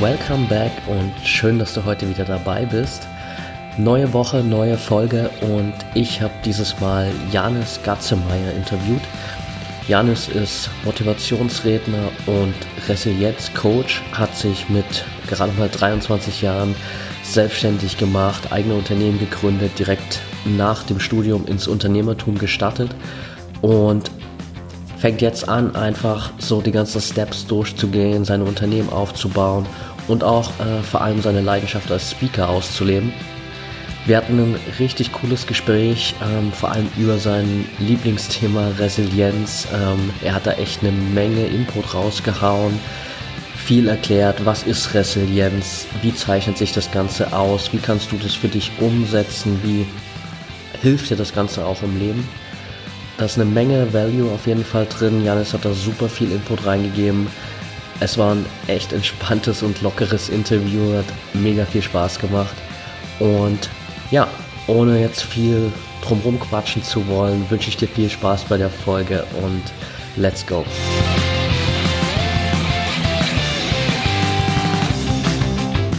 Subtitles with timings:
[0.00, 3.08] Welcome back und schön, dass du heute wieder dabei bist.
[3.78, 9.02] Neue Woche, neue Folge und ich habe dieses Mal Janis Gatzemeyer interviewt.
[9.88, 12.54] Janis ist Motivationsredner und
[12.86, 16.76] Resilienzcoach, hat sich mit gerade mal 23 Jahren
[17.24, 22.92] selbstständig gemacht, eigene Unternehmen gegründet, direkt nach dem Studium ins Unternehmertum gestartet
[23.62, 24.12] und
[24.98, 29.66] fängt jetzt an, einfach so die ganzen Steps durchzugehen, seine Unternehmen aufzubauen
[30.08, 33.12] und auch äh, vor allem seine Leidenschaft als Speaker auszuleben.
[34.06, 39.68] Wir hatten ein richtig cooles Gespräch, ähm, vor allem über sein Lieblingsthema Resilienz.
[39.72, 42.78] Ähm, er hat da echt eine Menge Input rausgehauen,
[43.54, 48.34] viel erklärt, was ist Resilienz, wie zeichnet sich das Ganze aus, wie kannst du das
[48.34, 49.86] für dich umsetzen, wie
[50.80, 52.26] hilft dir das Ganze auch im Leben.
[53.18, 55.24] Da ist eine Menge Value auf jeden Fall drin.
[55.24, 57.26] Janis hat da super viel Input reingegeben.
[57.98, 62.54] Es war ein echt entspanntes und lockeres Interview, hat mega viel Spaß gemacht.
[63.18, 63.70] Und
[64.12, 64.28] ja,
[64.68, 69.24] ohne jetzt viel drumherum quatschen zu wollen, wünsche ich dir viel Spaß bei der Folge
[69.42, 69.64] und
[70.14, 70.64] let's go.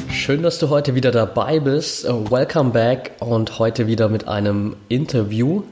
[0.10, 2.06] Schön, dass du heute wieder dabei bist.
[2.06, 5.64] Welcome back und heute wieder mit einem Interview.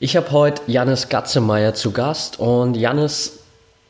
[0.00, 3.40] Ich habe heute Jannis Gatzemeyer zu Gast und Jannis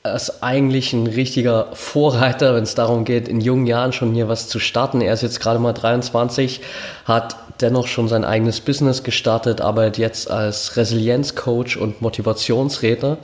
[0.03, 4.49] ist eigentlich ein richtiger Vorreiter, wenn es darum geht, in jungen Jahren schon hier was
[4.49, 5.03] zu starten.
[5.03, 6.63] Er ist jetzt gerade mal 23,
[7.05, 13.19] hat dennoch schon sein eigenes Business gestartet, arbeitet jetzt als Resilienzcoach und Motivationsredner.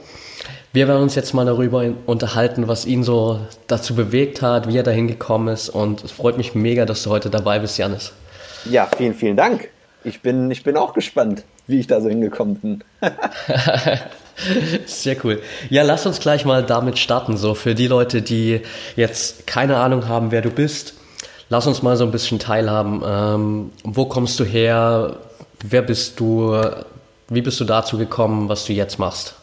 [0.74, 4.82] Wir werden uns jetzt mal darüber unterhalten, was ihn so dazu bewegt hat, wie er
[4.82, 8.12] dahin gekommen ist und es freut mich mega, dass du heute dabei bist, Janis.
[8.66, 9.70] Ja, vielen, vielen Dank.
[10.02, 12.84] Ich bin, ich bin auch gespannt wie ich da so hingekommen bin.
[14.86, 15.40] Sehr cool.
[15.70, 17.36] Ja, lass uns gleich mal damit starten.
[17.36, 18.60] So für die Leute, die
[18.96, 20.94] jetzt keine Ahnung haben, wer du bist,
[21.48, 23.02] lass uns mal so ein bisschen teilhaben.
[23.06, 25.16] Ähm, wo kommst du her?
[25.62, 26.60] Wer bist du?
[27.28, 29.34] Wie bist du dazu gekommen, was du jetzt machst?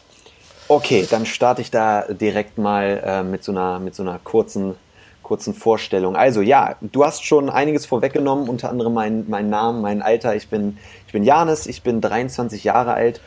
[0.68, 4.76] Okay, dann starte ich da direkt mal äh, mit, so einer, mit so einer kurzen
[5.22, 6.16] kurzen Vorstellung.
[6.16, 10.34] Also ja, du hast schon einiges vorweggenommen, unter anderem meinen mein Namen, mein Alter.
[10.34, 13.20] Ich bin, ich bin Janis, ich bin 23 Jahre alt.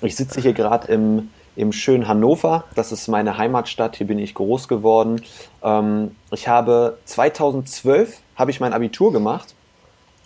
[0.00, 2.64] Ich sitze hier gerade im, im schönen Hannover.
[2.74, 3.96] Das ist meine Heimatstadt.
[3.96, 5.22] Hier bin ich groß geworden.
[5.62, 9.54] Ähm, ich habe 2012 habe ich mein Abitur gemacht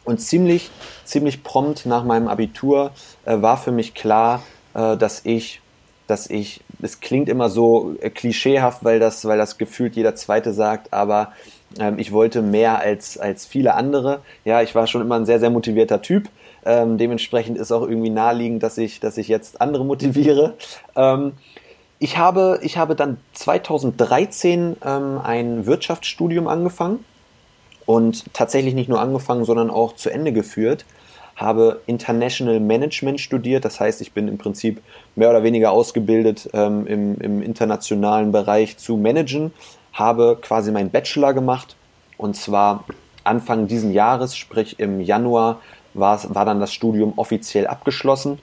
[0.04, 0.70] und ziemlich,
[1.04, 2.92] ziemlich prompt nach meinem Abitur
[3.24, 4.42] äh, war für mich klar,
[4.74, 5.60] äh, dass ich
[6.06, 10.52] dass ich, es klingt immer so äh, klischeehaft, weil das, weil das gefühlt jeder Zweite
[10.52, 11.32] sagt, aber
[11.78, 14.20] ähm, ich wollte mehr als, als viele andere.
[14.44, 16.28] Ja, ich war schon immer ein sehr, sehr motivierter Typ.
[16.64, 20.54] Ähm, dementsprechend ist auch irgendwie naheliegend, dass ich, dass ich jetzt andere motiviere.
[20.94, 21.32] Ähm,
[21.98, 27.04] ich habe, ich habe dann 2013 ähm, ein Wirtschaftsstudium angefangen
[27.86, 30.84] und tatsächlich nicht nur angefangen, sondern auch zu Ende geführt
[31.36, 33.64] habe International Management studiert.
[33.64, 34.82] Das heißt, ich bin im Prinzip
[35.14, 39.52] mehr oder weniger ausgebildet ähm, im, im internationalen Bereich zu managen,
[39.92, 41.76] habe quasi meinen Bachelor gemacht.
[42.16, 42.84] Und zwar
[43.24, 45.60] Anfang diesen Jahres, sprich im Januar,
[45.92, 48.38] war, dann das Studium offiziell abgeschlossen.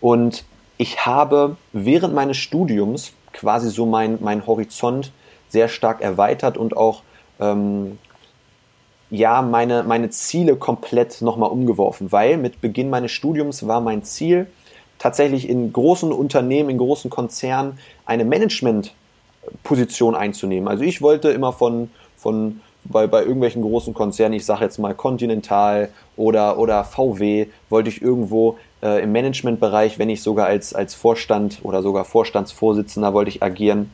[0.00, 0.44] Und
[0.76, 5.12] ich habe während meines Studiums quasi so mein, mein Horizont
[5.48, 7.02] sehr stark erweitert und auch
[7.40, 7.98] ähm,
[9.10, 14.46] ja, meine, meine Ziele komplett nochmal umgeworfen, weil mit Beginn meines Studiums war mein Ziel,
[14.98, 20.68] tatsächlich in großen Unternehmen, in großen Konzernen eine Managementposition einzunehmen.
[20.68, 24.94] Also ich wollte immer von, von bei, bei irgendwelchen großen Konzernen, ich sage jetzt mal
[24.94, 30.94] Continental oder, oder VW, wollte ich irgendwo äh, im Managementbereich, wenn ich sogar als, als
[30.94, 33.90] Vorstand oder sogar Vorstandsvorsitzender wollte ich agieren.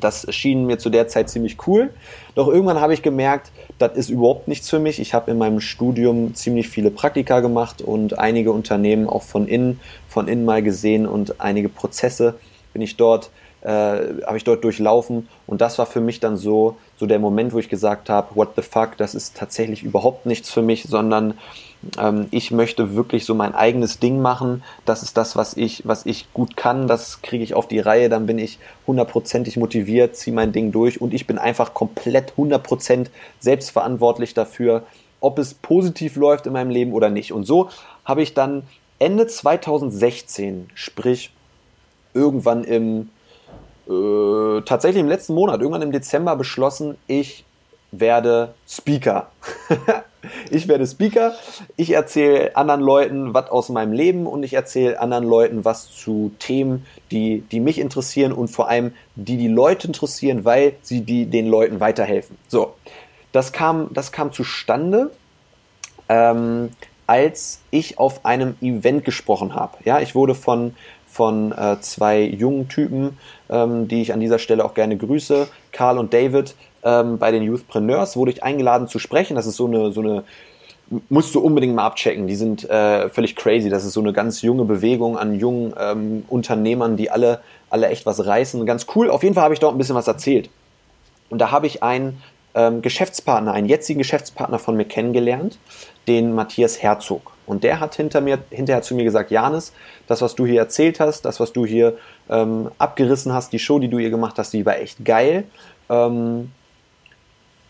[0.00, 1.90] Das schien mir zu der Zeit ziemlich cool.
[2.34, 5.00] Doch irgendwann habe ich gemerkt, das ist überhaupt nichts für mich.
[5.00, 9.80] Ich habe in meinem Studium ziemlich viele Praktika gemacht und einige Unternehmen auch von innen,
[10.08, 12.34] von innen mal gesehen und einige Prozesse
[12.72, 13.30] bin ich dort,
[13.62, 15.28] äh, habe ich dort durchlaufen.
[15.46, 18.50] Und das war für mich dann so, so der Moment, wo ich gesagt habe, what
[18.56, 21.34] the fuck, das ist tatsächlich überhaupt nichts für mich, sondern
[21.98, 24.62] ähm, ich möchte wirklich so mein eigenes Ding machen.
[24.84, 26.86] Das ist das, was ich, was ich gut kann.
[26.86, 28.08] Das kriege ich auf die Reihe.
[28.08, 33.10] Dann bin ich hundertprozentig motiviert, ziehe mein Ding durch und ich bin einfach komplett hundertprozent
[33.40, 34.84] selbstverantwortlich dafür,
[35.20, 37.32] ob es positiv läuft in meinem Leben oder nicht.
[37.32, 37.70] Und so
[38.04, 38.62] habe ich dann
[38.98, 41.32] Ende 2016, sprich
[42.14, 43.10] irgendwann im
[43.88, 47.44] äh, tatsächlich im letzten Monat, irgendwann im Dezember beschlossen, ich
[47.90, 49.30] werde Speaker.
[50.50, 51.34] ich werde Speaker.
[51.76, 56.32] Ich erzähle anderen Leuten was aus meinem Leben und ich erzähle anderen Leuten was zu
[56.38, 61.26] Themen, die, die mich interessieren und vor allem die die Leute interessieren, weil sie die,
[61.26, 62.36] den Leuten weiterhelfen.
[62.48, 62.74] So,
[63.32, 65.10] das kam, das kam zustande,
[66.08, 66.70] ähm,
[67.06, 69.78] als ich auf einem Event gesprochen habe.
[69.84, 70.74] Ja, ich wurde von
[71.10, 73.18] von äh, zwei jungen Typen,
[73.48, 77.42] ähm, die ich an dieser Stelle auch gerne grüße, Karl und David, ähm, bei den
[77.42, 79.34] Youthpreneurs wurde ich eingeladen zu sprechen.
[79.34, 80.24] Das ist so eine, so eine
[81.08, 82.26] musst du unbedingt mal abchecken.
[82.26, 83.68] Die sind äh, völlig crazy.
[83.68, 87.40] Das ist so eine ganz junge Bewegung an jungen ähm, Unternehmern, die alle,
[87.70, 88.64] alle echt was reißen.
[88.64, 89.10] Ganz cool.
[89.10, 90.48] Auf jeden Fall habe ich dort ein bisschen was erzählt.
[91.28, 92.22] Und da habe ich einen
[92.54, 95.58] ähm, Geschäftspartner, einen jetzigen Geschäftspartner von mir kennengelernt,
[96.06, 97.32] den Matthias Herzog.
[97.46, 99.72] Und der hat hinter mir, hinterher zu mir gesagt, Janis,
[100.06, 101.96] das, was du hier erzählt hast, das, was du hier
[102.30, 105.44] ähm, abgerissen hast, die Show, die du hier gemacht hast, die war echt geil.
[105.90, 106.50] Ähm,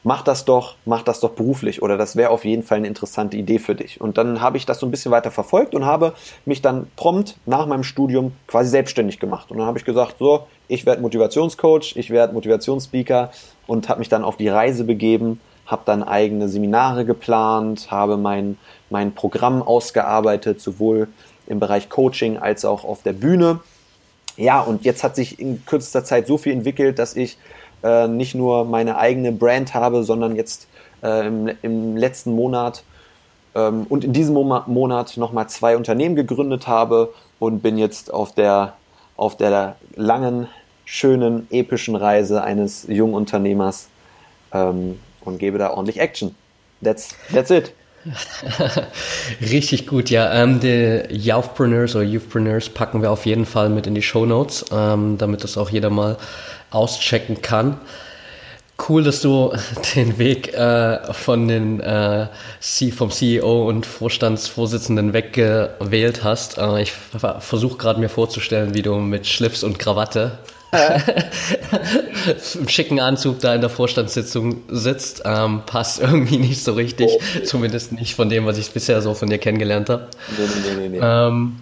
[0.09, 3.37] mach das doch, mach das doch beruflich oder das wäre auf jeden Fall eine interessante
[3.37, 4.01] Idee für dich.
[4.01, 6.15] Und dann habe ich das so ein bisschen weiter verfolgt und habe
[6.47, 9.51] mich dann prompt nach meinem Studium quasi selbstständig gemacht.
[9.51, 13.31] Und dann habe ich gesagt, so, ich werde Motivationscoach, ich werde Motivationsspeaker
[13.67, 18.57] und habe mich dann auf die Reise begeben, habe dann eigene Seminare geplant, habe mein,
[18.89, 21.09] mein Programm ausgearbeitet, sowohl
[21.47, 23.61] im Bereich Coaching als auch auf der Bühne.
[24.39, 27.37] Ja, und jetzt hat sich in kürzester Zeit so viel entwickelt, dass ich
[27.83, 30.69] äh, nicht nur meine eigene Brand habe, sondern jetzt
[31.03, 32.83] äh, im, im, letzten Monat
[33.55, 38.35] ähm, und in diesem Mo Monat nochmal zwei Unternehmen gegründet habe und bin jetzt auf
[38.35, 38.75] der,
[39.17, 40.49] auf der langen,
[40.85, 43.89] schönen, epischen Reise eines jungen Unternehmers
[44.53, 46.35] ähm, und gebe da ordentlich Action.
[46.83, 47.73] That's, that's it.
[49.41, 50.33] Richtig gut, ja.
[50.33, 54.65] Ähm, die Youthpreneurs oder Youthpreneurs packen wir auf jeden Fall mit in die Show Notes,
[54.73, 56.17] ähm, damit das auch jeder mal
[56.71, 57.79] auschecken kann.
[58.89, 59.53] Cool, dass du
[59.97, 62.29] den Weg äh, von den äh,
[62.61, 66.59] C vom CEO und Vorstandsvorsitzenden weggewählt hast.
[66.59, 70.39] Äh, ich versuche gerade mir vorzustellen, wie du mit Schlips und Krawatte
[72.55, 77.09] im schicken Anzug da in der Vorstandssitzung sitzt, ähm, passt irgendwie nicht so richtig.
[77.11, 77.41] Oh.
[77.45, 80.09] Zumindest nicht von dem, was ich bisher so von dir kennengelernt habe.
[80.37, 80.45] Nee,
[80.77, 81.57] nee, nee, ähm,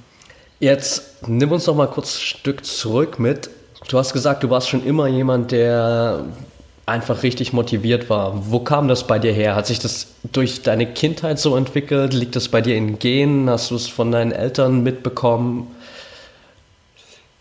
[0.58, 3.50] jetzt nimm uns noch mal kurz ein Stück zurück mit.
[3.88, 6.24] Du hast gesagt, du warst schon immer jemand, der
[6.86, 8.50] einfach richtig motiviert war.
[8.50, 9.56] Wo kam das bei dir her?
[9.56, 12.14] Hat sich das durch deine Kindheit so entwickelt?
[12.14, 13.50] Liegt das bei dir in Genen?
[13.50, 15.68] Hast du es von deinen Eltern mitbekommen?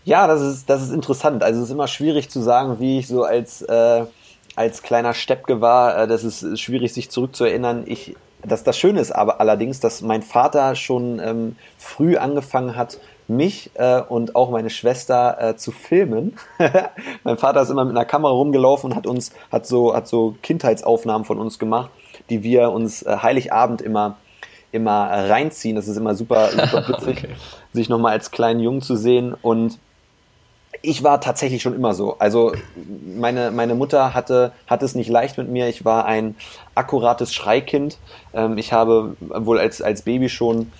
[0.05, 1.43] Ja, das ist, das ist interessant.
[1.43, 4.05] Also es ist immer schwierig zu sagen, wie ich so als, äh,
[4.55, 5.97] als kleiner Steppke war.
[5.97, 7.83] Äh, das ist schwierig, sich zurückzuerinnern.
[7.87, 12.99] Ich, das, das Schöne ist aber allerdings, dass mein Vater schon ähm, früh angefangen hat,
[13.27, 16.37] mich äh, und auch meine Schwester äh, zu filmen.
[17.23, 20.35] mein Vater ist immer mit einer Kamera rumgelaufen und hat uns, hat so, hat so
[20.43, 21.89] Kindheitsaufnahmen von uns gemacht,
[22.29, 24.17] die wir uns äh, Heiligabend immer
[24.71, 25.77] immer reinziehen.
[25.77, 27.35] Das ist immer super, super witzig, okay.
[27.71, 29.33] sich nochmal als kleinen Jungen zu sehen.
[29.41, 29.79] Und
[30.81, 32.17] ich war tatsächlich schon immer so.
[32.19, 32.53] Also
[33.15, 35.67] meine, meine Mutter hatte, hatte es nicht leicht mit mir.
[35.67, 36.35] Ich war ein
[36.73, 37.97] akkurates Schreikind.
[38.33, 40.71] Ähm, ich habe wohl als, als Baby schon,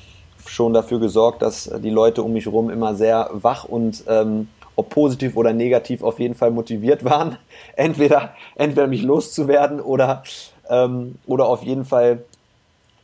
[0.46, 4.90] schon dafür gesorgt, dass die Leute um mich herum immer sehr wach und ähm, ob
[4.90, 7.38] positiv oder negativ auf jeden Fall motiviert waren.
[7.76, 10.24] Entweder, entweder mich loszuwerden oder,
[10.70, 12.24] ähm, oder auf jeden Fall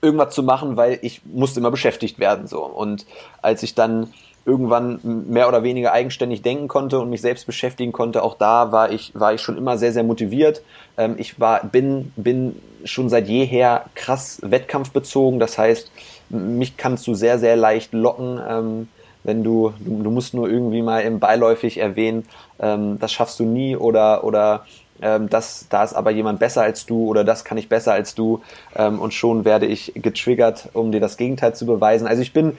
[0.01, 2.48] irgendwas zu machen, weil ich musste immer beschäftigt werden.
[2.48, 2.63] So.
[2.63, 3.05] Und
[3.41, 4.12] als ich dann
[4.45, 8.24] irgendwann mehr oder weniger eigenständig denken konnte und mich selbst beschäftigen konnte.
[8.24, 10.63] Auch da war ich, war ich schon immer sehr, sehr motiviert.
[10.98, 15.39] Ähm, ich war, bin, bin schon seit jeher krass wettkampfbezogen.
[15.39, 15.91] Das heißt,
[16.29, 18.39] mich kannst du sehr, sehr leicht locken.
[18.48, 18.88] Ähm,
[19.24, 22.25] wenn du, du, musst nur irgendwie mal im beiläufig erwähnen,
[22.60, 24.65] ähm, das schaffst du nie oder, oder
[25.01, 28.15] ähm, das, da ist aber jemand besser als du oder das kann ich besser als
[28.15, 28.41] du
[28.75, 32.08] ähm, und schon werde ich getriggert, um dir das Gegenteil zu beweisen.
[32.08, 32.58] Also ich bin,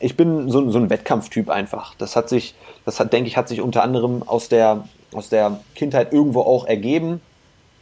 [0.00, 1.94] ich bin so, so ein Wettkampftyp einfach.
[1.96, 5.60] Das hat sich, das hat, denke ich, hat sich unter anderem aus der, aus der
[5.74, 7.20] Kindheit irgendwo auch ergeben.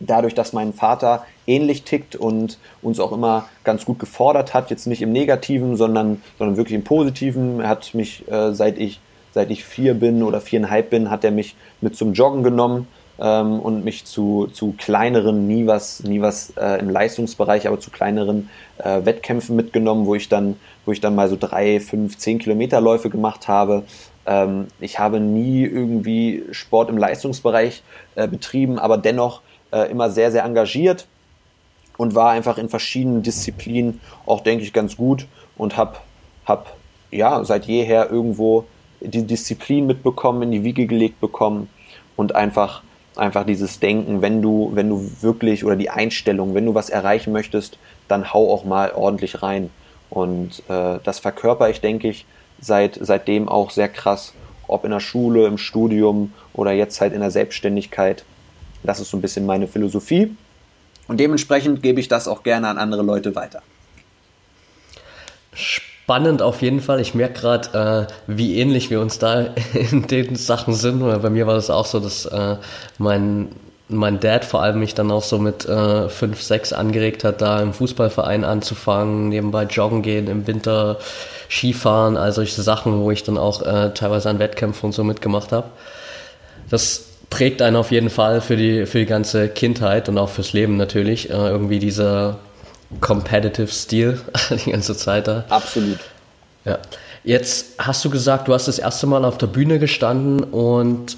[0.01, 4.87] Dadurch, dass mein Vater ähnlich tickt und uns auch immer ganz gut gefordert hat, jetzt
[4.87, 7.61] nicht im Negativen, sondern, sondern wirklich im Positiven.
[7.61, 9.01] Er hat mich, äh, seit ich,
[9.33, 12.89] seit ich vier bin oder viereinhalb bin, hat er mich mit zum Joggen genommen
[13.23, 17.91] ähm, und mich zu, zu kleineren, nie was, nie was äh, im Leistungsbereich, aber zu
[17.91, 22.41] kleineren äh, Wettkämpfen mitgenommen, wo ich dann, wo ich dann mal so drei, fünf, zehn
[22.41, 23.85] Kilometerläufe gemacht habe.
[24.27, 27.85] Ähm, ich habe nie irgendwie Sport im Leistungsbereich
[28.17, 31.07] äh, betrieben, aber dennoch äh, immer sehr, sehr engagiert
[31.97, 35.27] und war einfach in verschiedenen Disziplinen auch, denke ich, ganz gut
[35.57, 35.99] und habe
[36.45, 36.77] hab,
[37.13, 38.65] ja seit jeher irgendwo
[39.01, 41.69] die Disziplin mitbekommen, in die Wiege gelegt bekommen
[42.17, 42.83] und einfach
[43.17, 47.33] einfach dieses Denken, wenn du wenn du wirklich oder die Einstellung, wenn du was erreichen
[47.33, 47.79] möchtest,
[48.09, 49.71] dann hau auch mal ordentlich rein
[50.11, 52.27] und äh, das verkörper ich, denke ich,
[52.61, 54.35] seit seitdem auch sehr krass,
[54.67, 58.25] ob in der Schule, im Studium oder jetzt halt in der Selbstständigkeit.
[58.83, 60.37] Das ist so ein bisschen meine Philosophie
[61.07, 63.63] und dementsprechend gebe ich das auch gerne an andere Leute weiter.
[65.53, 65.92] Spannend
[66.43, 67.01] auf jeden Fall.
[67.01, 69.41] Ich merke gerade, äh, wie ähnlich wir uns da
[69.75, 71.03] in den Sachen sind.
[71.03, 72.57] Oder bei mir war das auch so, dass äh,
[72.99, 73.49] mein,
[73.89, 77.61] mein Dad vor allem mich dann auch so mit äh, 5, 6 angeregt hat, da
[77.61, 80.99] im Fußballverein anzufangen, nebenbei joggen gehen, im Winter
[81.49, 85.53] Skifahren, all solche Sachen, wo ich dann auch äh, teilweise an Wettkämpfen und so mitgemacht
[85.53, 85.69] habe.
[86.71, 90.53] Das prägt einen auf jeden Fall für die, für die ganze Kindheit und auch fürs
[90.53, 91.31] Leben natürlich.
[91.31, 92.39] Äh, irgendwie dieser
[93.01, 94.21] competitive Stil
[94.51, 95.45] die ganze Zeit da.
[95.49, 95.99] Absolut.
[96.65, 96.79] Ja.
[97.25, 101.17] Jetzt hast du gesagt, du hast das erste Mal auf der Bühne gestanden und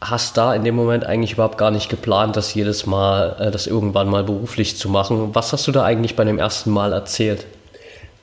[0.00, 3.66] hast da in dem Moment eigentlich überhaupt gar nicht geplant, das jedes Mal, äh, das
[3.66, 5.34] irgendwann mal beruflich zu machen.
[5.34, 7.46] Was hast du da eigentlich bei dem ersten Mal erzählt?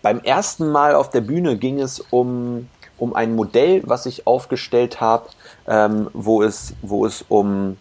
[0.02, 5.00] Beim ersten Mal auf der Bühne ging es um, um ein Modell, was ich aufgestellt
[5.00, 5.30] habe,
[5.66, 7.78] ähm, wo, es, wo es um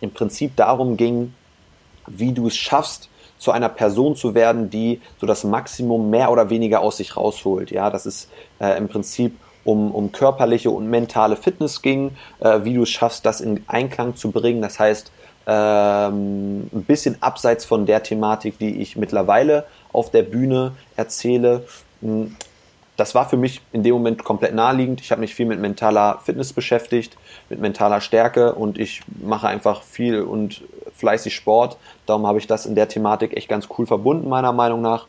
[0.00, 1.32] im Prinzip darum ging,
[2.06, 6.50] wie du es schaffst, zu einer Person zu werden, die so das Maximum mehr oder
[6.50, 7.70] weniger aus sich rausholt.
[7.70, 12.74] Ja, das ist äh, im Prinzip um, um körperliche und mentale Fitness ging, äh, wie
[12.74, 14.62] du es schaffst, das in Einklang zu bringen.
[14.62, 15.10] Das heißt,
[15.46, 21.64] ähm, ein bisschen abseits von der Thematik, die ich mittlerweile auf der Bühne erzähle.
[22.96, 25.00] Das war für mich in dem Moment komplett naheliegend.
[25.00, 27.16] Ich habe mich viel mit mentaler Fitness beschäftigt,
[27.50, 30.62] mit mentaler Stärke und ich mache einfach viel und
[30.94, 31.76] fleißig Sport.
[32.06, 35.06] Darum habe ich das in der Thematik echt ganz cool verbunden, meiner Meinung nach.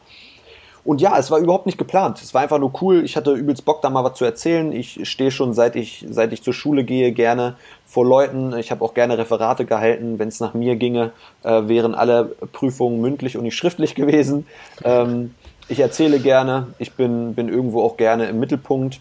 [0.88, 2.22] Und ja, es war überhaupt nicht geplant.
[2.22, 3.04] Es war einfach nur cool.
[3.04, 4.72] Ich hatte übelst Bock, da mal was zu erzählen.
[4.72, 8.56] Ich stehe schon, seit ich, seit ich zur Schule gehe, gerne vor Leuten.
[8.58, 10.18] Ich habe auch gerne Referate gehalten.
[10.18, 11.12] Wenn es nach mir ginge,
[11.44, 14.48] äh, wären alle Prüfungen mündlich und nicht schriftlich gewesen.
[14.86, 15.36] Ähm,
[15.68, 19.00] ich erzähle gerne, ich bin, bin irgendwo auch gerne im Mittelpunkt.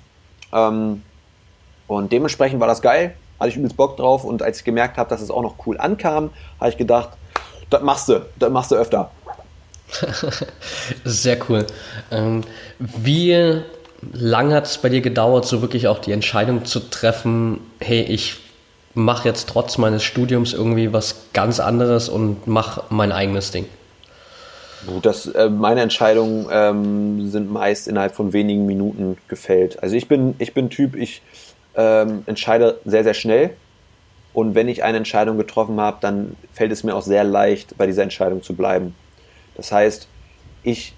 [0.52, 1.02] Ähm,
[1.86, 5.08] und dementsprechend war das geil, hatte ich übelst Bock drauf und als ich gemerkt habe,
[5.08, 7.10] dass es auch noch cool ankam, habe ich gedacht,
[7.70, 9.10] das machst du, das machst du öfter.
[11.04, 11.66] Sehr cool.
[12.10, 12.42] Ähm,
[12.78, 13.62] wie
[14.12, 18.36] lang hat es bei dir gedauert, so wirklich auch die Entscheidung zu treffen, hey, ich
[18.94, 23.66] mache jetzt trotz meines Studiums irgendwie was ganz anderes und mache mein eigenes Ding?
[25.02, 29.82] Das, äh, meine Entscheidungen ähm, sind meist innerhalb von wenigen Minuten gefällt.
[29.82, 31.22] Also ich bin, ich bin Typ, ich
[31.74, 33.50] ähm, entscheide sehr, sehr schnell.
[34.32, 37.86] Und wenn ich eine Entscheidung getroffen habe, dann fällt es mir auch sehr leicht, bei
[37.86, 38.94] dieser Entscheidung zu bleiben.
[39.56, 40.08] Das heißt,
[40.62, 40.94] ich,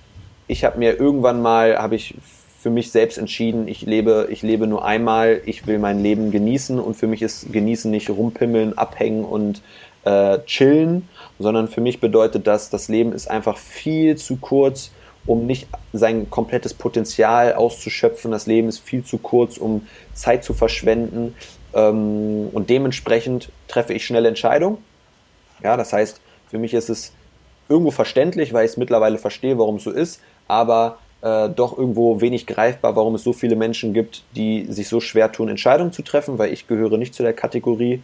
[0.49, 2.17] ich habe mir irgendwann mal, habe ich
[2.59, 6.81] für mich selbst entschieden, ich lebe, ich lebe nur einmal, ich will mein Leben genießen
[6.81, 9.63] und für mich ist genießen nicht rumpimmeln, abhängen und
[10.09, 14.91] äh, chillen, sondern für mich bedeutet das, das Leben ist einfach viel zu kurz,
[15.27, 18.31] um nicht sein komplettes Potenzial auszuschöpfen.
[18.31, 21.35] Das Leben ist viel zu kurz, um Zeit zu verschwenden.
[21.75, 24.79] Ähm, und dementsprechend treffe ich schnelle Entscheidungen.
[25.63, 27.13] Ja, das heißt, für mich ist es
[27.69, 32.23] irgendwo verständlich, weil ich es mittlerweile verstehe, warum es so ist, aber äh, doch irgendwo
[32.23, 36.01] wenig greifbar, warum es so viele Menschen gibt, die sich so schwer tun, Entscheidungen zu
[36.01, 38.03] treffen, weil ich gehöre nicht zu der Kategorie.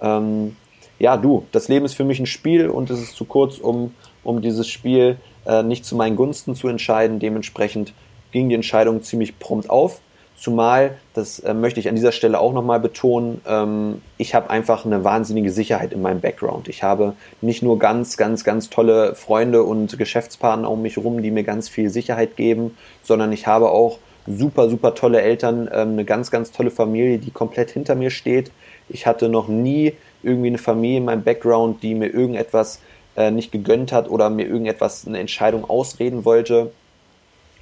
[0.00, 0.56] Ähm,
[1.02, 3.92] ja, du, das Leben ist für mich ein Spiel und es ist zu kurz, um,
[4.22, 7.18] um dieses Spiel äh, nicht zu meinen Gunsten zu entscheiden.
[7.18, 7.92] Dementsprechend
[8.30, 10.00] ging die Entscheidung ziemlich prompt auf.
[10.36, 14.86] Zumal, das äh, möchte ich an dieser Stelle auch nochmal betonen, ähm, ich habe einfach
[14.86, 16.68] eine wahnsinnige Sicherheit in meinem Background.
[16.68, 21.32] Ich habe nicht nur ganz, ganz, ganz tolle Freunde und Geschäftspartner um mich herum, die
[21.32, 26.04] mir ganz viel Sicherheit geben, sondern ich habe auch super, super tolle Eltern, ähm, eine
[26.04, 28.52] ganz, ganz tolle Familie, die komplett hinter mir steht.
[28.88, 32.80] Ich hatte noch nie irgendwie eine Familie in meinem Background, die mir irgendetwas
[33.16, 36.72] äh, nicht gegönnt hat oder mir irgendetwas, eine Entscheidung ausreden wollte.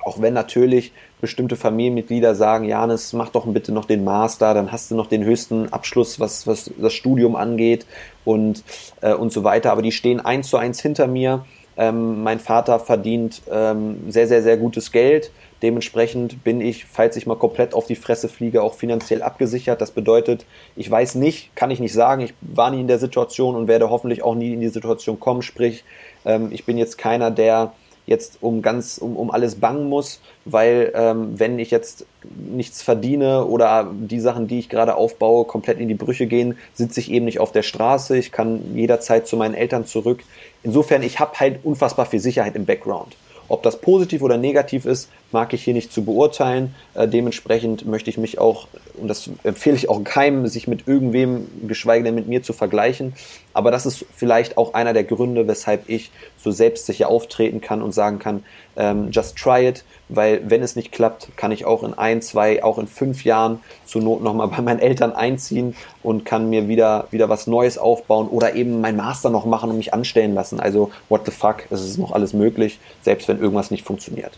[0.02, 4.90] Auch wenn natürlich bestimmte Familienmitglieder sagen, Janis, mach doch bitte noch den Master, dann hast
[4.90, 7.84] du noch den höchsten Abschluss, was, was das Studium angeht
[8.24, 8.64] und,
[9.02, 9.72] äh, und so weiter.
[9.72, 11.44] Aber die stehen eins zu eins hinter mir
[11.76, 15.30] Ähm, mein Vater verdient ähm, sehr, sehr, sehr gutes Geld.
[15.62, 19.80] Dementsprechend bin ich, falls ich mal komplett auf die Fresse fliege, auch finanziell abgesichert.
[19.80, 23.54] Das bedeutet, ich weiß nicht, kann ich nicht sagen, ich war nie in der Situation
[23.56, 25.42] und werde hoffentlich auch nie in die Situation kommen.
[25.42, 25.84] Sprich,
[26.24, 27.72] ähm, ich bin jetzt keiner, der
[28.10, 33.46] jetzt um ganz um, um alles bangen muss, weil ähm, wenn ich jetzt nichts verdiene
[33.46, 37.24] oder die Sachen, die ich gerade aufbaue, komplett in die Brüche gehen, sitze ich eben
[37.24, 38.18] nicht auf der Straße.
[38.18, 40.24] Ich kann jederzeit zu meinen Eltern zurück.
[40.64, 43.16] Insofern, ich habe halt unfassbar viel Sicherheit im Background.
[43.48, 46.75] Ob das positiv oder negativ ist, mag ich hier nicht zu beurteilen.
[46.94, 51.46] Äh, dementsprechend möchte ich mich auch, und das empfehle ich auch keinem, sich mit irgendwem,
[51.66, 53.14] geschweige denn mit mir zu vergleichen.
[53.52, 57.92] Aber das ist vielleicht auch einer der Gründe, weshalb ich so selbstsicher auftreten kann und
[57.92, 58.44] sagen kann,
[58.76, 62.62] ähm, just try it, weil wenn es nicht klappt, kann ich auch in ein, zwei,
[62.62, 67.08] auch in fünf Jahren zur Not nochmal bei meinen Eltern einziehen und kann mir wieder,
[67.10, 70.60] wieder was Neues aufbauen oder eben mein Master noch machen und mich anstellen lassen.
[70.60, 74.32] Also what the fuck, es ist noch alles möglich, selbst wenn irgendwas nicht funktioniert.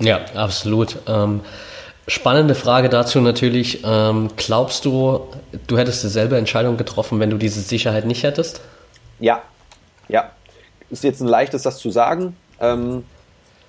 [0.00, 0.98] Ja, absolut.
[1.06, 1.40] Ähm,
[2.08, 3.82] spannende Frage dazu natürlich.
[3.84, 5.28] Ähm, glaubst du,
[5.66, 8.60] du hättest dieselbe Entscheidung getroffen, wenn du diese Sicherheit nicht hättest?
[9.20, 9.42] Ja,
[10.08, 10.30] ja.
[10.88, 12.34] Ist jetzt ein leichtes, das zu sagen.
[12.60, 13.04] Ähm,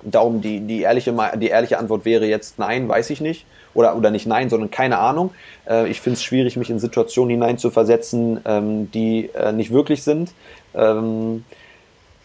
[0.04, 3.46] darum die, die, ehrliche, die ehrliche Antwort wäre jetzt nein, weiß ich nicht.
[3.74, 5.32] Oder, oder nicht nein, sondern keine Ahnung.
[5.70, 10.34] Äh, ich finde es schwierig, mich in Situationen hineinzuversetzen, ähm, die äh, nicht wirklich sind.
[10.74, 11.46] Ähm,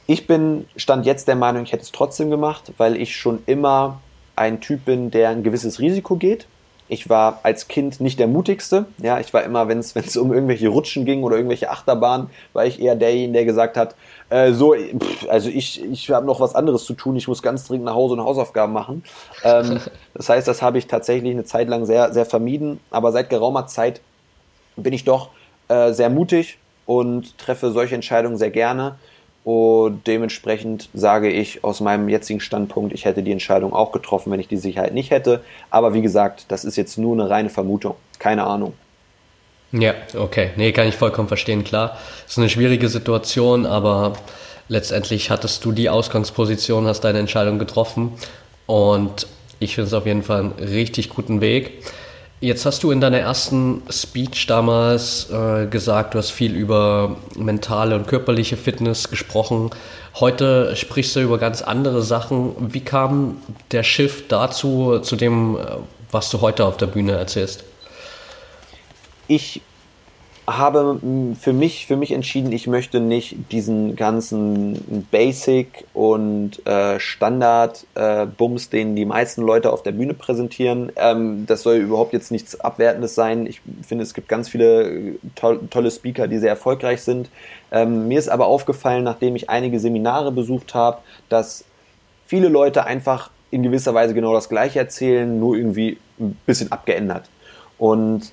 [0.07, 4.01] ich bin, stand jetzt der Meinung, ich hätte es trotzdem gemacht, weil ich schon immer
[4.37, 6.47] ein Typ bin, der ein gewisses Risiko geht.
[6.89, 8.87] Ich war als Kind nicht der mutigste.
[8.99, 12.81] Ja, ich war immer, wenn es um irgendwelche Rutschen ging oder irgendwelche Achterbahnen, war ich
[12.81, 13.97] eher derjenige, der gesagt hat,
[14.31, 17.17] äh, so, pff, also ich, ich habe noch was anderes zu tun.
[17.17, 19.03] Ich muss ganz dringend nach Hause und Hausaufgaben machen.
[19.43, 19.81] Ähm,
[20.15, 22.79] das heißt, das habe ich tatsächlich eine Zeit lang sehr, sehr vermieden.
[22.91, 24.01] Aber seit geraumer Zeit
[24.77, 25.31] bin ich doch
[25.67, 28.95] äh, sehr mutig und treffe solche Entscheidungen sehr gerne.
[29.47, 34.41] Und dementsprechend sage ich aus meinem jetzigen Standpunkt, ich hätte die Entscheidung auch getroffen, wenn
[34.41, 35.41] ich die Sicherheit nicht hätte.
[35.71, 37.95] Aber wie gesagt, das ist jetzt nur eine reine Vermutung.
[38.19, 38.73] Keine Ahnung.
[39.71, 40.51] Ja, okay.
[40.57, 41.97] Nee, kann ich vollkommen verstehen, klar.
[42.27, 44.15] Es ist eine schwierige Situation, aber
[44.67, 48.15] letztendlich hattest du die Ausgangsposition, hast deine Entscheidung getroffen.
[48.67, 49.29] Und
[49.61, 51.85] ich finde es auf jeden Fall einen richtig guten Weg.
[52.41, 57.97] Jetzt hast du in deiner ersten Speech damals äh, gesagt, du hast viel über mentale
[57.97, 59.71] und körperliche Fitness gesprochen.
[60.17, 62.55] Heute sprichst du über ganz andere Sachen.
[62.59, 63.39] Wie kam
[63.71, 65.61] der Shift dazu, zu dem, äh,
[66.11, 67.65] was du heute auf der Bühne erzählst?
[69.29, 69.63] Ich
[70.47, 71.01] habe
[71.41, 78.71] für mich, für mich entschieden, ich möchte nicht diesen ganzen Basic und äh, Standard-Bums, äh,
[78.71, 80.93] den die meisten Leute auf der Bühne präsentieren.
[80.95, 83.47] Ähm, das soll überhaupt jetzt nichts Abwertendes sein.
[83.47, 87.29] Ich finde, es gibt ganz viele to tolle Speaker, die sehr erfolgreich sind.
[87.73, 91.65] Ähm, mir ist aber aufgefallen, nachdem ich einige Seminare besucht habe, dass
[92.27, 97.29] viele Leute einfach in gewisser Weise genau das Gleiche erzählen, nur irgendwie ein bisschen abgeändert.
[97.79, 98.33] Und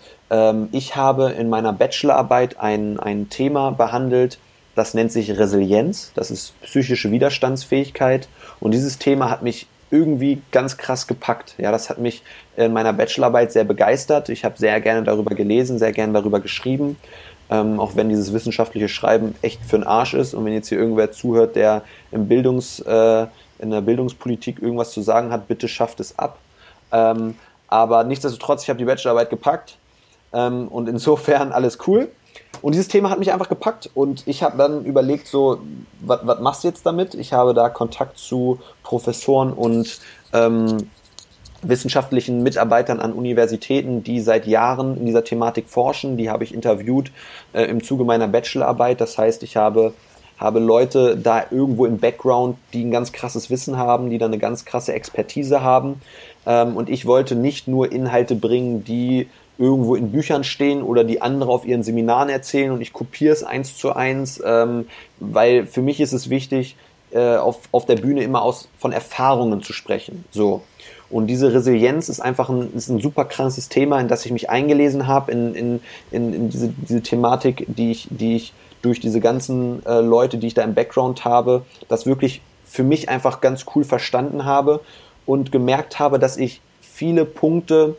[0.72, 4.40] ich habe in meiner Bachelorarbeit ein, ein Thema behandelt,
[4.76, 8.28] das nennt sich Resilienz, das ist psychische Widerstandsfähigkeit.
[8.60, 11.54] Und dieses Thema hat mich irgendwie ganz krass gepackt.
[11.60, 12.24] Ja, das hat mich
[12.58, 14.30] in meiner Bachelorarbeit sehr begeistert.
[14.30, 16.98] Ich habe sehr gerne darüber gelesen, sehr gerne darüber geschrieben.
[17.52, 20.80] Ähm, auch wenn dieses wissenschaftliche Schreiben echt für den Arsch ist und wenn jetzt hier
[20.80, 23.28] irgendwer zuhört, der im Bildungs, äh,
[23.60, 26.40] in der Bildungspolitik irgendwas zu sagen hat, bitte schafft es ab.
[26.92, 27.36] Ähm,
[27.68, 29.78] aber nichtsdestotrotz, ich habe die Bachelorarbeit gepackt
[30.34, 32.10] ähm, und insofern alles cool.
[32.62, 35.60] Und dieses Thema hat mich einfach gepackt und ich habe dann überlegt, so,
[36.00, 37.14] was machst du jetzt damit?
[37.14, 40.00] Ich habe da Kontakt zu Professoren und
[40.32, 40.78] ähm,
[41.64, 46.18] wissenschaftlichen Mitarbeitern an Universitäten, die seit Jahren in dieser Thematik forschen.
[46.18, 47.12] Die habe ich interviewt
[47.54, 49.02] äh, im Zuge meiner Bachelorarbeit.
[49.02, 49.94] Das heißt, ich habe,
[50.38, 54.40] habe Leute da irgendwo im Background, die ein ganz krasses Wissen haben, die da eine
[54.40, 56.02] ganz krasse Expertise haben.
[56.46, 61.22] Ähm, und ich wollte nicht nur Inhalte bringen, die irgendwo in Büchern stehen oder die
[61.22, 64.88] andere auf ihren Seminaren erzählen und ich kopiere es eins zu eins, ähm,
[65.20, 66.76] weil für mich ist es wichtig,
[67.12, 70.26] äh, auf, auf der Bühne immer aus, von Erfahrungen zu sprechen.
[70.32, 70.62] So.
[71.10, 74.50] Und diese Resilienz ist einfach ein, ist ein super krasses Thema, in das ich mich
[74.50, 79.20] eingelesen habe, in, in, in, in diese, diese Thematik, die ich, die ich durch diese
[79.20, 83.66] ganzen äh, Leute, die ich da im Background habe, das wirklich für mich einfach ganz
[83.76, 84.80] cool verstanden habe
[85.28, 87.96] und gemerkt habe, dass ich viele Punkte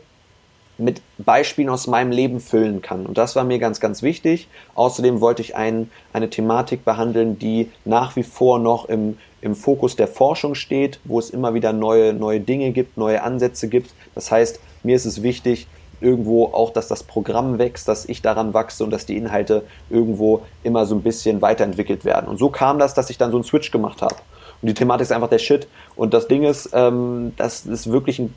[0.77, 3.05] mit Beispielen aus meinem Leben füllen kann.
[3.05, 4.47] Und das war mir ganz, ganz wichtig.
[4.75, 9.95] Außerdem wollte ich ein, eine Thematik behandeln, die nach wie vor noch im, im Fokus
[9.95, 13.93] der Forschung steht, wo es immer wieder neue, neue Dinge gibt, neue Ansätze gibt.
[14.13, 15.67] Das heißt, mir ist es wichtig,
[16.01, 20.41] irgendwo auch, dass das Programm wächst, dass ich daran wachse und dass die Inhalte irgendwo
[20.63, 22.27] immer so ein bisschen weiterentwickelt werden.
[22.27, 24.15] Und so kam das, dass ich dann so einen Switch gemacht habe.
[24.61, 25.67] Und die Thematik ist einfach der Shit.
[25.95, 28.33] Und das Ding ist, ähm, dass es wirklich ein,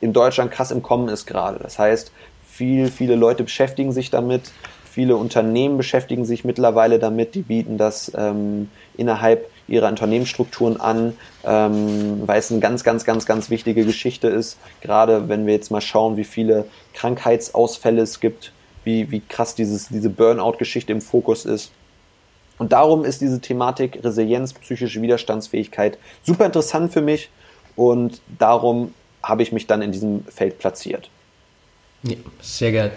[0.00, 1.58] in Deutschland krass im Kommen ist gerade.
[1.58, 2.12] Das heißt,
[2.46, 4.52] viel, viele Leute beschäftigen sich damit.
[4.90, 7.34] Viele Unternehmen beschäftigen sich mittlerweile damit.
[7.34, 13.24] Die bieten das ähm, innerhalb ihrer Unternehmensstrukturen an, ähm, weil es eine ganz, ganz, ganz,
[13.24, 14.58] ganz wichtige Geschichte ist.
[14.80, 19.88] Gerade wenn wir jetzt mal schauen, wie viele Krankheitsausfälle es gibt, wie, wie krass dieses,
[19.88, 21.70] diese Burnout-Geschichte im Fokus ist.
[22.58, 27.30] Und darum ist diese Thematik Resilienz, psychische Widerstandsfähigkeit super interessant für mich
[27.76, 31.10] und darum habe ich mich dann in diesem Feld platziert.
[32.02, 32.92] Ja, sehr geil.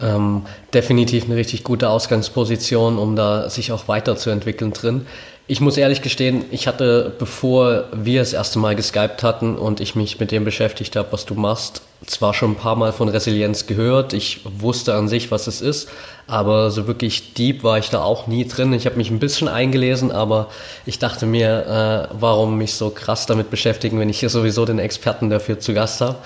[0.00, 0.42] Ähm,
[0.74, 5.06] definitiv eine richtig gute Ausgangsposition, um da sich auch weiterzuentwickeln drin.
[5.48, 9.94] Ich muss ehrlich gestehen, ich hatte, bevor wir das erste Mal geskypt hatten und ich
[9.94, 13.66] mich mit dem beschäftigt habe, was du machst, zwar schon ein paar Mal von Resilienz
[13.66, 14.12] gehört.
[14.12, 15.88] Ich wusste an sich, was es ist,
[16.26, 18.72] aber so wirklich deep war ich da auch nie drin.
[18.72, 20.48] Ich habe mich ein bisschen eingelesen, aber
[20.84, 24.80] ich dachte mir, äh, warum mich so krass damit beschäftigen, wenn ich hier sowieso den
[24.80, 26.16] Experten dafür zu Gast habe.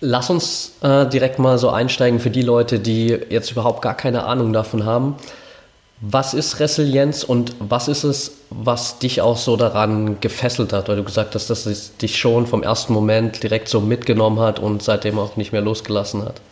[0.00, 4.24] Lass uns äh, direkt mal so einsteigen für die Leute, die jetzt überhaupt gar keine
[4.24, 5.14] Ahnung davon haben.
[6.00, 10.88] Was ist Resilienz und was ist es, was dich auch so daran gefesselt hat?
[10.88, 14.58] Weil du gesagt hast, dass es dich schon vom ersten Moment direkt so mitgenommen hat
[14.58, 16.42] und seitdem auch nicht mehr losgelassen hat.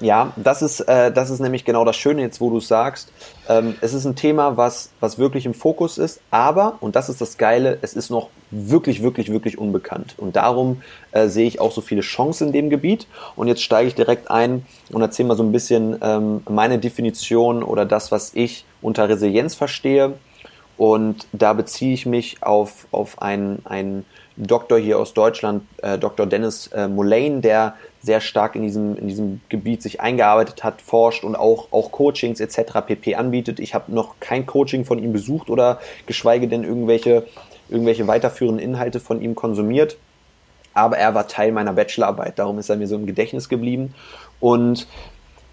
[0.00, 3.10] Ja, das ist, äh, das ist nämlich genau das Schöne jetzt, wo du sagst.
[3.48, 7.20] Ähm, es ist ein Thema, was, was wirklich im Fokus ist, aber, und das ist
[7.20, 10.14] das Geile, es ist noch wirklich, wirklich, wirklich unbekannt.
[10.18, 10.82] Und darum
[11.12, 13.06] äh, sehe ich auch so viele Chancen in dem Gebiet.
[13.36, 17.62] Und jetzt steige ich direkt ein und erzähle mal so ein bisschen ähm, meine Definition
[17.62, 20.14] oder das, was ich unter Resilienz verstehe.
[20.76, 24.04] Und da beziehe ich mich auf, auf einen, einen
[24.36, 26.26] Doktor hier aus Deutschland, äh, Dr.
[26.26, 31.24] Dennis äh, Mullane, der sehr stark in diesem, in diesem Gebiet sich eingearbeitet hat, forscht
[31.24, 32.80] und auch, auch Coachings etc.
[32.86, 33.16] pp.
[33.16, 33.58] anbietet.
[33.58, 37.26] Ich habe noch kein Coaching von ihm besucht oder geschweige denn irgendwelche,
[37.68, 39.96] irgendwelche weiterführenden Inhalte von ihm konsumiert.
[40.74, 43.94] Aber er war Teil meiner Bachelorarbeit, darum ist er mir so im Gedächtnis geblieben.
[44.38, 44.86] Und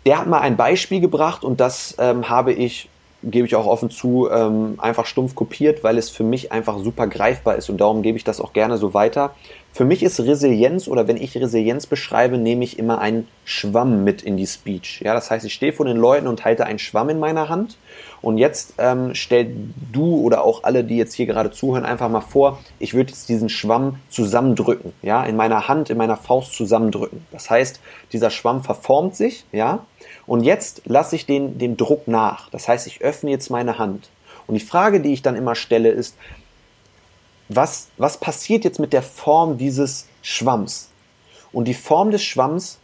[0.05, 2.89] der hat mal ein Beispiel gebracht und das ähm, habe ich
[3.23, 7.07] gebe ich auch offen zu, ähm, einfach stumpf kopiert, weil es für mich einfach super
[7.07, 9.33] greifbar ist und darum gebe ich das auch gerne so weiter.
[9.71, 14.21] Für mich ist Resilienz oder wenn ich Resilienz beschreibe, nehme ich immer einen Schwamm mit
[14.21, 15.01] in die Speech.
[15.03, 17.77] Ja, das heißt, ich stehe vor den Leuten und halte einen Schwamm in meiner Hand
[18.21, 19.51] und jetzt ähm, stell
[19.91, 23.29] du oder auch alle, die jetzt hier gerade zuhören, einfach mal vor, ich würde jetzt
[23.29, 27.25] diesen Schwamm zusammendrücken, ja, in meiner Hand, in meiner Faust zusammendrücken.
[27.31, 27.79] Das heißt,
[28.11, 29.85] dieser Schwamm verformt sich, ja,
[30.25, 32.49] und jetzt lasse ich den, dem Druck nach.
[32.49, 34.09] Das heißt, ich öffne jetzt meine Hand.
[34.47, 36.15] Und die Frage, die ich dann immer stelle, ist,
[37.49, 40.89] was, was passiert jetzt mit der Form dieses Schwamms?
[41.51, 42.79] Und die Form des Schwamms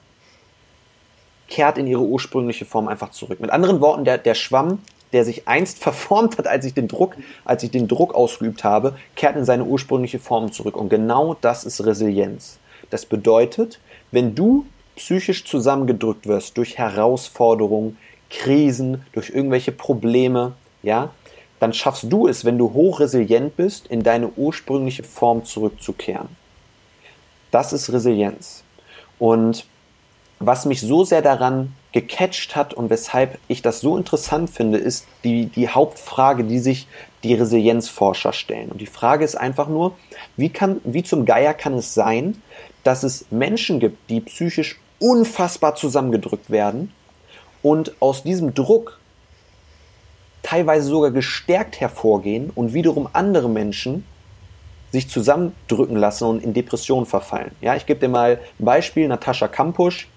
[1.47, 3.39] kehrt in ihre ursprüngliche Form einfach zurück.
[3.39, 4.79] Mit anderen Worten, der, der Schwamm,
[5.11, 8.95] der sich einst verformt hat, als ich den Druck, als ich den Druck ausgeübt habe,
[9.15, 10.77] kehrt in seine ursprüngliche Form zurück.
[10.77, 12.59] Und genau das ist Resilienz.
[12.89, 13.79] Das bedeutet,
[14.11, 14.65] wenn du
[14.99, 17.97] psychisch zusammengedrückt wirst durch Herausforderungen,
[18.29, 21.11] Krisen, durch irgendwelche Probleme, ja,
[21.59, 26.27] dann schaffst du es, wenn du hochresilient bist, in deine ursprüngliche Form zurückzukehren.
[27.49, 28.63] Das ist Resilienz.
[29.17, 29.65] Und
[30.39, 35.07] was mich so sehr daran gecatcht hat und weshalb ich das so interessant finde, ist
[35.23, 36.87] die, die Hauptfrage, die sich
[37.23, 38.69] die Resilienzforscher stellen.
[38.69, 39.97] Und die Frage ist einfach nur,
[40.37, 42.41] wie, kann, wie zum Geier kann es sein,
[42.83, 46.93] dass es Menschen gibt, die psychisch unfassbar zusammengedrückt werden
[47.61, 48.99] und aus diesem Druck
[50.43, 54.05] teilweise sogar gestärkt hervorgehen und wiederum andere Menschen
[54.91, 57.51] sich zusammendrücken lassen und in Depressionen verfallen.
[57.61, 59.07] Ja, ich gebe dir mal ein Beispiel.
[59.07, 60.07] Natascha Kampusch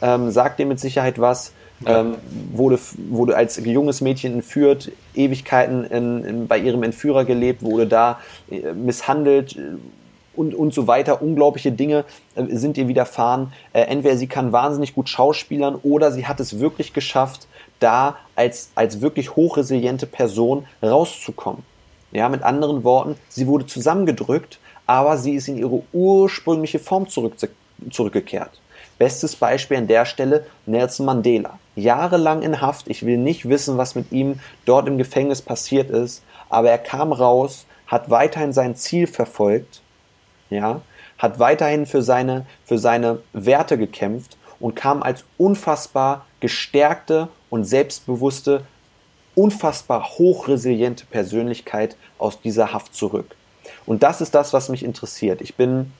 [0.00, 1.52] ähm, sagt dir mit Sicherheit was.
[1.86, 2.14] Ähm,
[2.52, 2.78] wurde,
[3.10, 8.72] wurde als junges Mädchen entführt, Ewigkeiten in, in, bei ihrem Entführer gelebt, wurde da äh,
[8.72, 9.58] misshandelt,
[10.36, 11.22] und, und so weiter.
[11.22, 13.52] Unglaubliche Dinge äh, sind ihr widerfahren.
[13.72, 17.46] Äh, entweder sie kann wahnsinnig gut schauspielern oder sie hat es wirklich geschafft,
[17.80, 21.62] da als, als wirklich hochresiliente Person rauszukommen.
[22.12, 27.34] Ja, mit anderen Worten, sie wurde zusammengedrückt, aber sie ist in ihre ursprüngliche Form zurück,
[27.90, 28.60] zurückgekehrt.
[28.98, 31.58] Bestes Beispiel an der Stelle Nelson Mandela.
[31.74, 32.88] Jahrelang in Haft.
[32.88, 37.12] Ich will nicht wissen, was mit ihm dort im Gefängnis passiert ist, aber er kam
[37.12, 39.82] raus, hat weiterhin sein Ziel verfolgt
[40.50, 40.80] ja,
[41.18, 48.62] hat weiterhin für seine, für seine Werte gekämpft und kam als unfassbar gestärkte und selbstbewusste,
[49.34, 53.34] unfassbar hochresiliente Persönlichkeit aus dieser Haft zurück.
[53.86, 55.40] Und das ist das, was mich interessiert.
[55.40, 55.92] Ich bin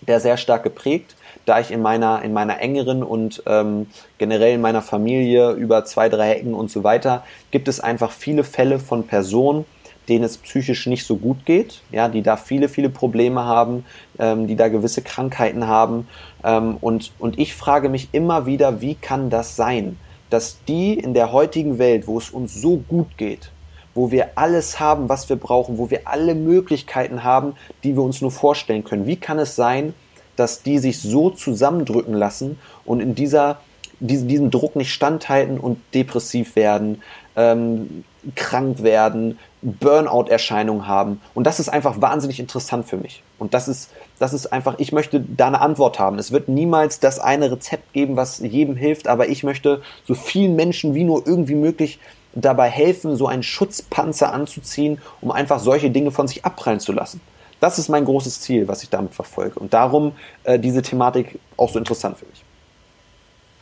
[0.00, 1.16] der sehr stark geprägt,
[1.46, 3.86] da ich in meiner, in meiner engeren und ähm,
[4.18, 8.44] generell in meiner Familie über zwei, drei Ecken und so weiter, gibt es einfach viele
[8.44, 9.64] Fälle von Personen,
[10.08, 13.84] denen es psychisch nicht so gut geht, ja, die da viele, viele Probleme haben,
[14.18, 16.08] ähm, die da gewisse Krankheiten haben.
[16.42, 19.98] Ähm, und, und ich frage mich immer wieder, wie kann das sein,
[20.30, 23.50] dass die in der heutigen Welt, wo es uns so gut geht,
[23.94, 28.20] wo wir alles haben, was wir brauchen, wo wir alle Möglichkeiten haben, die wir uns
[28.20, 29.06] nur vorstellen können.
[29.06, 29.94] Wie kann es sein,
[30.36, 33.58] dass die sich so zusammendrücken lassen und in dieser,
[34.00, 37.02] diesem, Druck nicht standhalten und depressiv werden,
[37.36, 41.20] ähm, krank werden, Burnout-Erscheinungen haben.
[41.34, 43.22] Und das ist einfach wahnsinnig interessant für mich.
[43.38, 46.18] Und das ist, das ist einfach, ich möchte da eine Antwort haben.
[46.18, 50.54] Es wird niemals das eine Rezept geben, was jedem hilft, aber ich möchte so vielen
[50.54, 51.98] Menschen wie nur irgendwie möglich
[52.34, 57.20] dabei helfen, so einen Schutzpanzer anzuziehen, um einfach solche Dinge von sich abprallen zu lassen.
[57.60, 59.58] Das ist mein großes Ziel, was ich damit verfolge.
[59.58, 62.43] Und darum äh, diese Thematik auch so interessant für mich.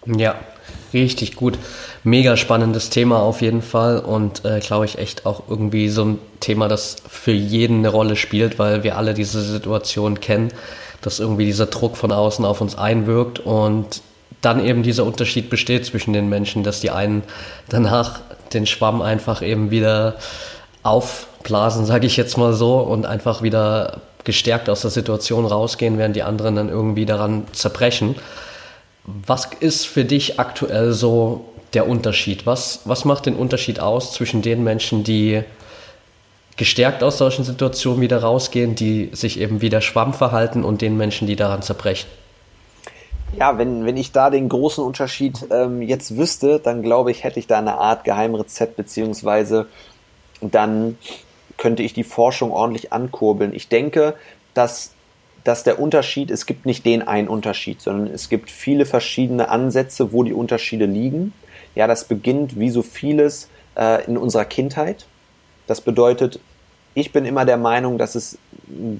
[0.07, 0.35] Ja,
[0.93, 1.59] richtig gut.
[2.03, 6.19] Mega spannendes Thema auf jeden Fall und äh, glaube ich echt auch irgendwie so ein
[6.41, 10.53] Thema, das für jeden eine Rolle spielt, weil wir alle diese Situation kennen,
[11.01, 14.03] dass irgendwie dieser Druck von außen auf uns einwirkt und
[14.41, 17.23] dann eben dieser Unterschied besteht zwischen den Menschen, dass die einen
[17.69, 18.21] danach
[18.53, 20.17] den Schwamm einfach eben wieder
[20.83, 26.17] aufblasen, sage ich jetzt mal so, und einfach wieder gestärkt aus der Situation rausgehen, während
[26.17, 28.17] die anderen dann irgendwie daran zerbrechen.
[29.05, 32.47] Was ist für dich aktuell so der Unterschied?
[32.47, 35.43] Was, was macht den Unterschied aus zwischen den Menschen, die
[36.57, 41.27] gestärkt aus solchen Situationen wieder rausgehen, die sich eben wieder Schwamm verhalten und den Menschen,
[41.27, 42.09] die daran zerbrechen?
[43.37, 47.39] Ja, wenn, wenn ich da den großen Unterschied ähm, jetzt wüsste, dann glaube ich, hätte
[47.39, 49.67] ich da eine Art Geheimrezept, beziehungsweise
[50.43, 50.99] dann
[51.57, 53.55] könnte ich die Forschung ordentlich ankurbeln.
[53.55, 54.15] Ich denke,
[54.53, 54.93] dass,
[55.45, 60.13] dass der Unterschied, es gibt nicht den einen Unterschied, sondern es gibt viele verschiedene Ansätze,
[60.13, 61.33] wo die Unterschiede liegen.
[61.75, 65.07] Ja, das beginnt wie so vieles äh, in unserer Kindheit.
[65.67, 66.39] Das bedeutet,
[66.95, 68.39] ich bin immer der Meinung, dass es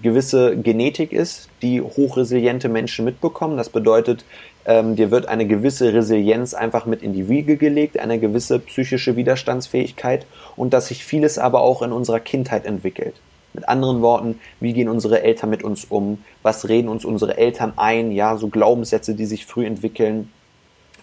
[0.03, 3.57] gewisse Genetik ist, die hochresiliente Menschen mitbekommen.
[3.57, 4.25] Das bedeutet,
[4.65, 9.17] ähm, dir wird eine gewisse Resilienz einfach mit in die Wiege gelegt, eine gewisse psychische
[9.17, 10.27] Widerstandsfähigkeit
[10.57, 13.15] und dass sich vieles aber auch in unserer Kindheit entwickelt.
[13.55, 16.19] Mit anderen Worten, wie gehen unsere Eltern mit uns um?
[16.43, 18.13] Was reden uns unsere Eltern ein?
[18.13, 20.31] Ja, so Glaubenssätze, die sich früh entwickeln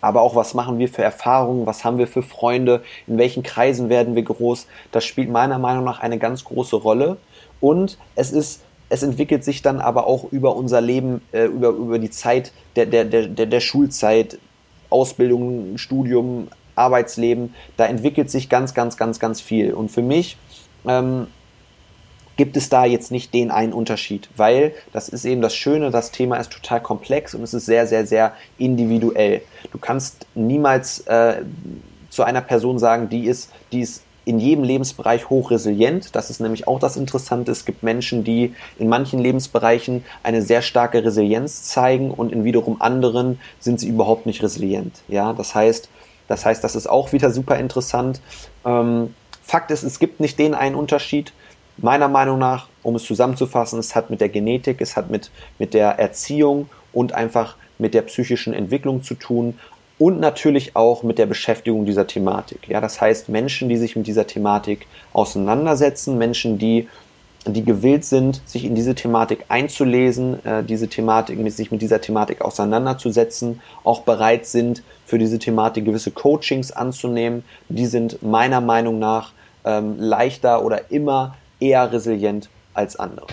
[0.01, 3.89] aber auch was machen wir für Erfahrungen, was haben wir für Freunde, in welchen Kreisen
[3.89, 7.17] werden wir groß, das spielt meiner Meinung nach eine ganz große Rolle
[7.59, 11.99] und es ist es entwickelt sich dann aber auch über unser Leben, äh, über, über
[11.99, 14.39] die Zeit der, der, der, der Schulzeit,
[14.89, 19.75] Ausbildung, Studium, Arbeitsleben, da entwickelt sich ganz, ganz, ganz, ganz viel.
[19.75, 20.37] Und für mich
[20.87, 21.27] ähm,
[22.39, 26.11] gibt es da jetzt nicht den einen Unterschied, weil das ist eben das Schöne, das
[26.11, 29.41] Thema ist total komplex und es ist sehr, sehr, sehr individuell.
[29.73, 31.41] Du kannst niemals äh,
[32.09, 36.15] zu einer Person sagen, die ist, die ist in jedem Lebensbereich hochresilient.
[36.15, 37.51] Das ist nämlich auch das Interessante.
[37.51, 42.81] Es gibt Menschen, die in manchen Lebensbereichen eine sehr starke Resilienz zeigen und in wiederum
[42.81, 45.01] anderen sind sie überhaupt nicht resilient.
[45.09, 45.89] Ja, das heißt,
[46.29, 48.21] das heißt, das ist auch wieder super interessant.
[48.65, 51.33] Ähm, Fakt ist, es gibt nicht den einen Unterschied
[51.83, 55.73] meiner Meinung nach, um es zusammenzufassen, es hat mit der Genetik, es hat mit, mit
[55.73, 59.57] der Erziehung und einfach mit der psychischen Entwicklung zu tun
[59.97, 62.67] und natürlich auch mit der Beschäftigung dieser Thematik.
[62.67, 66.87] Ja, das heißt, Menschen, die sich mit dieser Thematik auseinandersetzen, Menschen, die
[67.45, 72.41] die gewillt sind, sich in diese Thematik einzulesen, äh, diese Thematik, sich mit dieser Thematik
[72.41, 79.31] auseinanderzusetzen, auch bereit sind, für diese Thematik gewisse Coachings anzunehmen, die sind meiner Meinung nach
[79.63, 83.27] ähm, leichter oder immer eher resilient als andere.